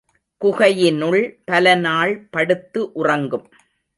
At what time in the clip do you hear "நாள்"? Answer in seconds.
1.75-2.13